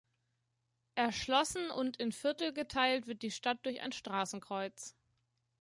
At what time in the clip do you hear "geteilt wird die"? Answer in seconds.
2.53-3.29